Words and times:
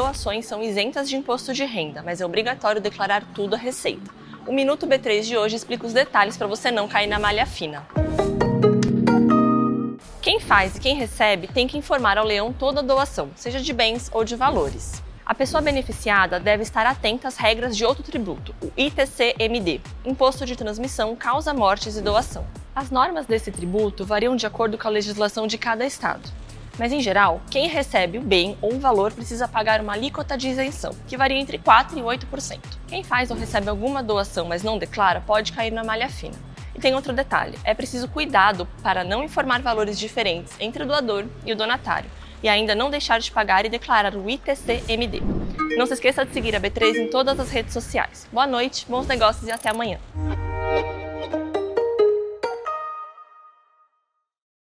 doações 0.00 0.46
são 0.46 0.62
isentas 0.62 1.10
de 1.10 1.14
imposto 1.14 1.52
de 1.52 1.62
renda, 1.62 2.02
mas 2.02 2.22
é 2.22 2.24
obrigatório 2.24 2.80
declarar 2.80 3.22
tudo 3.34 3.54
à 3.54 3.58
Receita. 3.58 4.10
O 4.46 4.52
Minuto 4.52 4.86
B3 4.86 5.20
de 5.24 5.36
hoje 5.36 5.56
explica 5.56 5.86
os 5.86 5.92
detalhes 5.92 6.38
para 6.38 6.46
você 6.46 6.70
não 6.70 6.88
cair 6.88 7.06
na 7.06 7.18
malha 7.18 7.44
fina. 7.44 7.86
Quem 10.22 10.40
faz 10.40 10.76
e 10.76 10.80
quem 10.80 10.96
recebe 10.96 11.48
tem 11.48 11.68
que 11.68 11.76
informar 11.76 12.16
ao 12.16 12.24
leão 12.24 12.50
toda 12.50 12.80
a 12.80 12.82
doação, 12.82 13.28
seja 13.36 13.60
de 13.60 13.74
bens 13.74 14.10
ou 14.10 14.24
de 14.24 14.36
valores. 14.36 15.02
A 15.26 15.34
pessoa 15.34 15.60
beneficiada 15.60 16.40
deve 16.40 16.62
estar 16.62 16.86
atenta 16.86 17.28
às 17.28 17.36
regras 17.36 17.76
de 17.76 17.84
outro 17.84 18.02
tributo, 18.02 18.54
o 18.62 18.72
ITC-MD, 18.78 19.82
Imposto 20.06 20.46
de 20.46 20.56
Transmissão, 20.56 21.14
Causa 21.14 21.52
Mortes 21.52 21.98
e 21.98 22.00
Doação. 22.00 22.46
As 22.74 22.90
normas 22.90 23.26
desse 23.26 23.52
tributo 23.52 24.06
variam 24.06 24.34
de 24.34 24.46
acordo 24.46 24.78
com 24.78 24.88
a 24.88 24.90
legislação 24.90 25.46
de 25.46 25.58
cada 25.58 25.84
estado. 25.84 26.26
Mas, 26.80 26.92
em 26.92 27.00
geral, 27.02 27.42
quem 27.50 27.68
recebe 27.68 28.16
o 28.16 28.22
bem 28.22 28.56
ou 28.62 28.72
o 28.72 28.80
valor 28.80 29.12
precisa 29.12 29.46
pagar 29.46 29.82
uma 29.82 29.92
alíquota 29.92 30.34
de 30.34 30.48
isenção, 30.48 30.96
que 31.06 31.14
varia 31.14 31.38
entre 31.38 31.58
4% 31.58 31.98
e 31.98 32.00
8%. 32.00 32.58
Quem 32.88 33.04
faz 33.04 33.30
ou 33.30 33.36
recebe 33.36 33.68
alguma 33.68 34.02
doação, 34.02 34.46
mas 34.46 34.62
não 34.62 34.78
declara, 34.78 35.20
pode 35.20 35.52
cair 35.52 35.70
na 35.70 35.84
malha 35.84 36.08
fina. 36.08 36.36
E 36.74 36.80
tem 36.80 36.94
outro 36.94 37.12
detalhe: 37.12 37.58
é 37.64 37.74
preciso 37.74 38.08
cuidado 38.08 38.66
para 38.82 39.04
não 39.04 39.22
informar 39.22 39.60
valores 39.60 39.98
diferentes 39.98 40.54
entre 40.58 40.84
o 40.84 40.86
doador 40.86 41.26
e 41.44 41.52
o 41.52 41.56
donatário, 41.56 42.10
e 42.42 42.48
ainda 42.48 42.74
não 42.74 42.88
deixar 42.88 43.20
de 43.20 43.30
pagar 43.30 43.66
e 43.66 43.68
declarar 43.68 44.14
o 44.14 44.30
ITC-MD. 44.30 45.20
Não 45.76 45.84
se 45.84 45.92
esqueça 45.92 46.24
de 46.24 46.32
seguir 46.32 46.56
a 46.56 46.60
B3 46.60 46.96
em 46.96 47.10
todas 47.10 47.38
as 47.38 47.50
redes 47.50 47.74
sociais. 47.74 48.26
Boa 48.32 48.46
noite, 48.46 48.86
bons 48.88 49.06
negócios 49.06 49.46
e 49.46 49.52
até 49.52 49.68
amanhã. 49.68 49.98